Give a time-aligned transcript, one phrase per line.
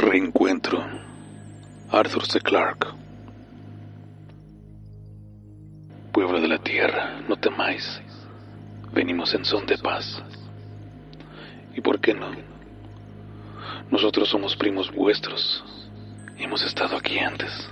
[0.00, 0.82] Reencuentro.
[1.90, 2.40] Arthur C.
[2.40, 2.86] Clarke.
[6.10, 8.00] Pueblo de la tierra, no temáis.
[8.94, 10.22] Venimos en son de paz.
[11.74, 12.30] ¿Y por qué no?
[13.90, 15.62] Nosotros somos primos vuestros
[16.38, 17.68] hemos estado aquí antes.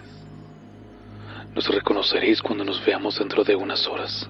[1.55, 4.29] Nos reconoceréis cuando nos veamos dentro de unas horas.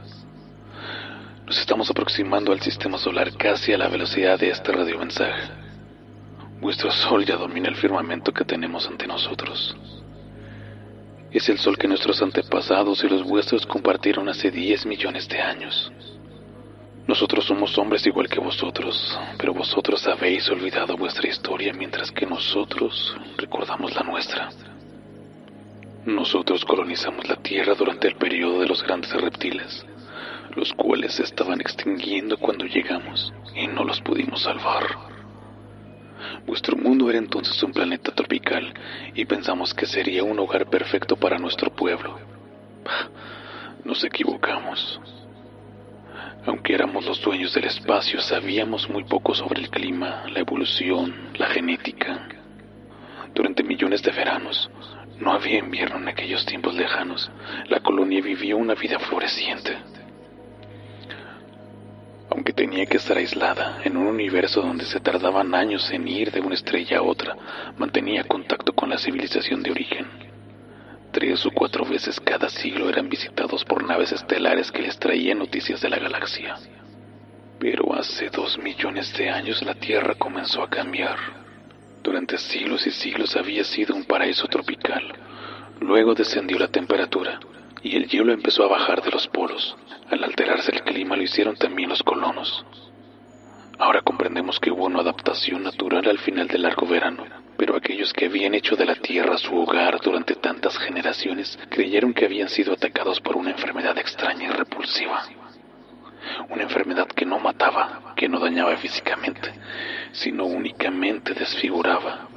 [1.45, 5.68] Nos estamos aproximando al sistema solar casi a la velocidad de este radiomensaje.
[6.61, 9.77] Vuestro sol ya domina el firmamento que tenemos ante nosotros.
[11.31, 15.93] Es el sol que nuestros antepasados y los vuestros compartieron hace 10 millones de años.
[17.07, 23.17] Nosotros somos hombres igual que vosotros, pero vosotros habéis olvidado vuestra historia mientras que nosotros
[23.37, 24.51] recordamos la nuestra.
[26.05, 29.87] Nosotros colonizamos la Tierra durante el periodo de los grandes reptiles,
[30.57, 35.08] los cuales se estaban extinguiendo cuando llegamos y no los pudimos salvar.
[36.49, 38.73] Vuestro mundo era entonces un planeta tropical
[39.15, 42.19] y pensamos que sería un hogar perfecto para nuestro pueblo.
[43.85, 44.99] Nos equivocamos.
[46.47, 51.49] Aunque éramos los dueños del espacio, sabíamos muy poco sobre el clima, la evolución, la
[51.49, 52.27] genética.
[53.35, 54.71] Durante millones de veranos,
[55.19, 57.31] no había invierno en aquellos tiempos lejanos.
[57.67, 59.77] La colonia vivió una vida floreciente
[62.49, 66.41] aunque tenía que estar aislada en un universo donde se tardaban años en ir de
[66.41, 67.37] una estrella a otra,
[67.77, 70.07] mantenía contacto con la civilización de origen.
[71.13, 75.83] Tres o cuatro veces cada siglo eran visitados por naves estelares que les traían noticias
[75.83, 76.57] de la galaxia.
[77.59, 81.19] Pero hace dos millones de años la Tierra comenzó a cambiar.
[82.03, 85.05] Durante siglos y siglos había sido un paraíso tropical.
[85.81, 87.41] Luego descendió la temperatura
[87.83, 89.77] y el hielo empezó a bajar de los polos.
[90.11, 90.73] Al alterarse
[91.05, 92.65] lo hicieron también los colonos.
[93.79, 97.25] Ahora comprendemos que hubo una adaptación natural al final del largo verano,
[97.57, 102.25] pero aquellos que habían hecho de la Tierra su hogar durante tantas generaciones creyeron que
[102.25, 105.23] habían sido atacados por una enfermedad extraña y repulsiva.
[106.51, 109.53] Una enfermedad que no mataba, que no dañaba físicamente,
[110.13, 112.29] sino únicamente desfiguraba.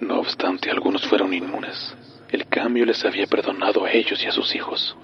[0.00, 1.96] No obstante, algunos fueron inmunes.
[2.30, 4.96] El cambio les había perdonado a ellos y a sus hijos.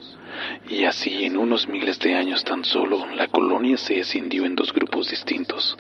[0.69, 4.73] Y así en unos miles de años tan solo, la colonia se escindió en dos
[4.73, 5.77] grupos distintos,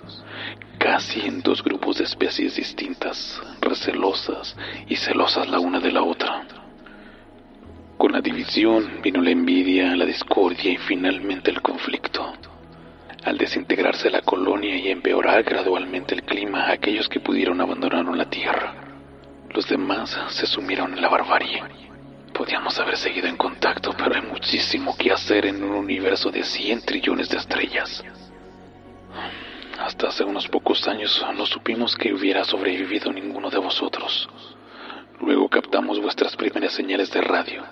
[0.78, 4.56] casi en dos grupos de especies distintas, recelosas
[4.88, 6.44] y celosas la una de la otra.
[7.96, 12.34] Con la división vino la envidia, la discordia y finalmente el conflicto.
[13.24, 18.85] Al desintegrarse la colonia y empeorar gradualmente el clima, aquellos que pudieron abandonaron la tierra.
[19.56, 21.62] Los demás se sumieron en la barbarie.
[22.34, 26.82] Podíamos haber seguido en contacto, pero hay muchísimo que hacer en un universo de 100
[26.82, 28.04] trillones de estrellas.
[29.80, 34.28] Hasta hace unos pocos años no supimos que hubiera sobrevivido ninguno de vosotros.
[35.22, 37.64] Luego captamos vuestras primeras señales de radio.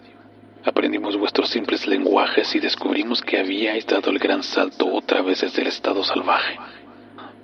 [0.64, 5.60] Aprendimos vuestros simples lenguajes y descubrimos que habíais dado el gran salto otra vez desde
[5.60, 6.58] el estado salvaje.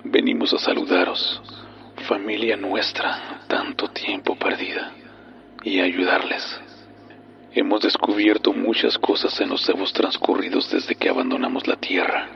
[0.03, 1.43] Venimos a saludaros,
[2.01, 4.91] familia nuestra, tanto tiempo perdida,
[5.63, 6.59] y ayudarles.
[7.53, 12.29] Hemos descubierto muchas cosas en los cebos transcurridos desde que abandonamos la Tierra.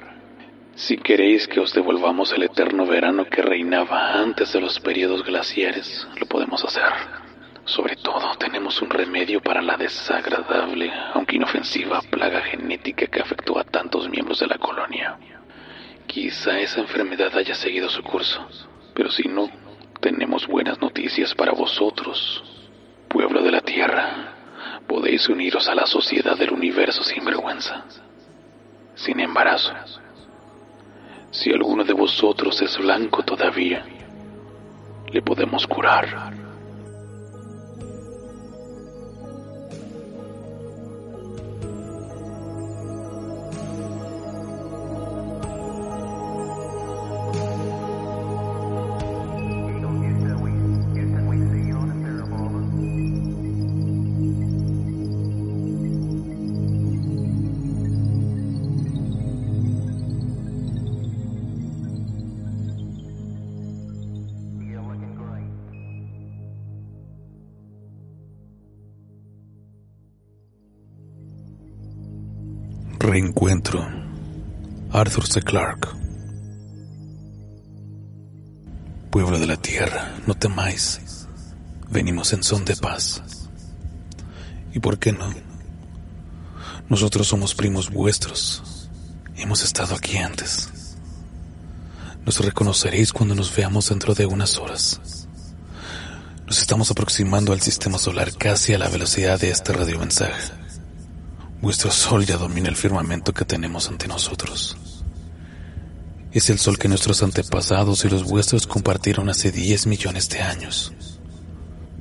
[0.76, 6.06] Si queréis que os devolvamos el eterno verano que reinaba antes de los periodos glaciares,
[6.20, 6.92] lo podemos hacer.
[7.64, 13.64] Sobre todo, tenemos un remedio para la desagradable, aunque inofensiva, plaga genética que afectó a
[13.64, 15.18] tantos miembros de la colonia.
[16.06, 18.46] Quizá esa enfermedad haya seguido su curso,
[18.96, 19.50] pero si no,
[20.00, 22.44] tenemos buenas noticias para vosotros,
[23.10, 24.32] pueblo de la tierra.
[24.88, 27.84] Podéis uniros a la sociedad del universo sin vergüenza,
[28.96, 29.74] sin embarazo.
[31.30, 33.86] Si alguno de vosotros es blanco todavía,
[35.12, 36.45] le podemos curar.
[72.98, 73.86] Reencuentro.
[74.92, 75.42] Arthur C.
[75.42, 75.90] Clarke.
[79.12, 81.28] Pueblo de la tierra, no temáis.
[81.90, 83.22] Venimos en son de paz.
[84.74, 85.30] ¿Y por qué no?
[86.90, 88.90] Nosotros somos primos vuestros.
[89.36, 90.70] Hemos estado aquí antes.
[92.26, 95.28] Nos reconoceréis cuando nos veamos dentro de unas horas.
[96.48, 100.65] Nos estamos aproximando al sistema solar casi a la velocidad de este radiomensaje.
[101.66, 104.78] Vuestro sol ya domina el firmamento que tenemos ante nosotros.
[106.32, 110.94] Es el sol que nuestros antepasados y los vuestros compartieron hace 10 millones de años.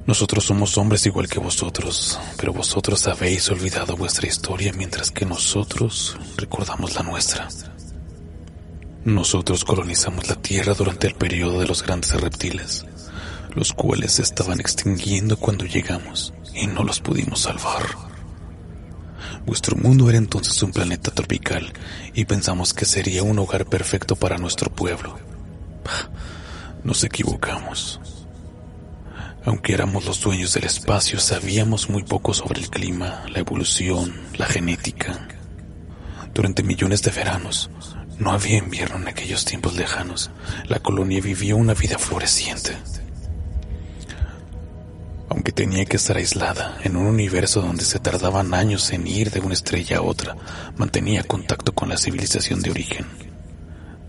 [0.07, 6.19] Nosotros somos hombres igual que vosotros, pero vosotros habéis olvidado vuestra historia mientras que nosotros
[6.37, 7.49] recordamos la nuestra.
[9.07, 12.85] Nosotros colonizamos la Tierra durante el periodo de los grandes reptiles,
[13.55, 18.14] los cuales se estaban extinguiendo cuando llegamos y no los pudimos salvar.
[19.47, 21.73] Vuestro mundo era entonces un planeta tropical
[22.15, 25.19] y pensamos que sería un hogar perfecto para nuestro pueblo.
[26.83, 28.01] Nos equivocamos.
[29.45, 34.47] Aunque éramos los dueños del espacio, sabíamos muy poco sobre el clima, la evolución, la
[34.47, 35.29] genética.
[36.33, 37.71] Durante millones de veranos,
[38.19, 40.31] no había invierno en aquellos tiempos lejanos.
[40.69, 42.75] La colonia vivía una vida floreciente
[45.35, 49.41] aunque tenía que estar aislada en un universo donde se tardaban años en ir de
[49.41, 50.37] una estrella a otra,
[50.77, 53.05] mantenía contacto con la civilización de origen.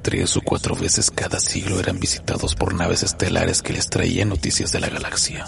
[0.04, 4.72] Tres o cuatro veces cada siglo eran visitados por naves estelares que les traían noticias
[4.72, 5.46] de la galaxia.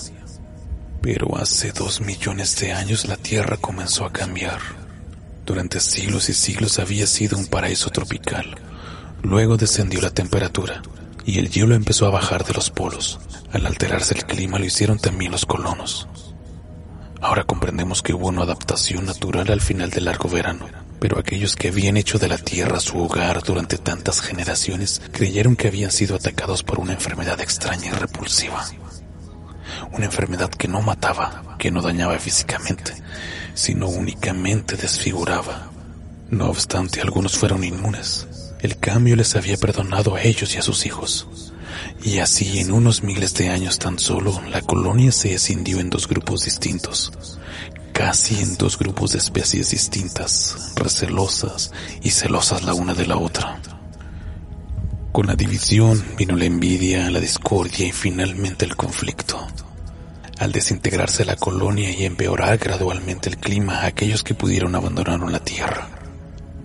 [1.03, 4.59] Pero hace dos millones de años la Tierra comenzó a cambiar.
[5.45, 8.55] Durante siglos y siglos había sido un paraíso tropical.
[9.21, 10.81] Luego descendió la temperatura
[11.27, 13.19] y el hielo empezó a bajar de los polos.
[13.51, 16.07] Al alterarse el clima lo hicieron también los colonos.
[17.19, 20.67] Ahora comprendemos que hubo una adaptación natural al final del largo verano,
[21.01, 25.67] pero aquellos que habían hecho de la Tierra su hogar durante tantas generaciones creyeron que
[25.67, 28.63] habían sido atacados por una enfermedad extraña y repulsiva.
[29.91, 32.93] Una enfermedad que no mataba, que no dañaba físicamente,
[33.53, 35.71] sino únicamente desfiguraba.
[36.29, 38.27] No obstante, algunos fueron inmunes.
[38.59, 41.27] El cambio les había perdonado a ellos y a sus hijos.
[42.03, 46.07] Y así en unos miles de años tan solo, la colonia se escindió en dos
[46.07, 47.11] grupos distintos,
[47.93, 51.71] casi en dos grupos de especies distintas, recelosas
[52.01, 53.59] y celosas la una de la otra.
[55.11, 59.47] Con la división vino la envidia, la discordia y finalmente el conflicto.
[60.39, 65.96] Al desintegrarse la colonia y empeorar gradualmente el clima, aquellos que pudieron abandonaron la tierra.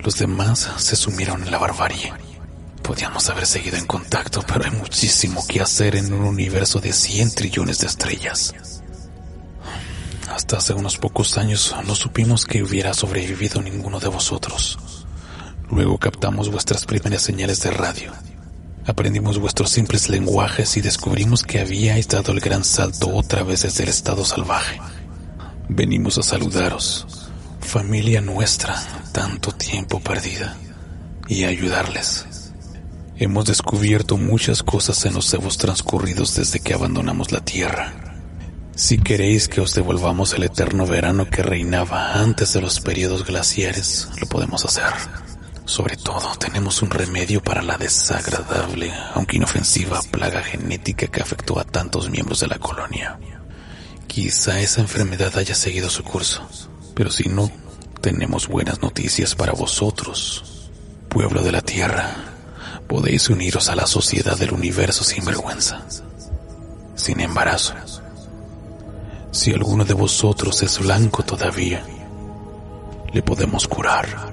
[0.02, 2.12] Los demás se sumieron en la barbarie
[2.82, 7.34] Podíamos haber seguido en contacto, pero hay muchísimo que hacer en un universo de 100
[7.34, 8.52] trillones de estrellas.
[10.28, 15.06] Hasta hace unos pocos años no supimos que hubiera sobrevivido ninguno de vosotros.
[15.70, 18.12] Luego captamos vuestras primeras señales de radio.
[18.84, 23.84] Aprendimos vuestros simples lenguajes y descubrimos que habíais dado el gran salto otra vez desde
[23.84, 24.80] el estado salvaje.
[25.68, 27.21] Venimos a saludaros,
[27.62, 28.76] familia nuestra,
[29.12, 30.56] tanto tiempo perdida,
[31.28, 32.26] y ayudarles.
[33.16, 37.94] Hemos descubierto muchas cosas en los evos transcurridos desde que abandonamos la Tierra.
[38.74, 44.08] Si queréis que os devolvamos el eterno verano que reinaba antes de los periodos glaciares,
[44.20, 44.92] lo podemos hacer.
[45.64, 51.64] Sobre todo, tenemos un remedio para la desagradable, aunque inofensiva, plaga genética que afectó a
[51.64, 53.18] tantos miembros de la colonia.
[54.06, 56.46] Quizá esa enfermedad haya seguido su curso,
[56.94, 57.50] pero si no,
[58.02, 60.70] tenemos buenas noticias para vosotros,
[61.08, 62.32] pueblo de la Tierra
[62.88, 65.86] podéis uniros a la sociedad del universo sin vergüenza,
[66.96, 67.74] sin embarazo.
[69.30, 71.86] Si alguno de vosotros es blanco todavía,
[73.12, 74.32] le podemos curar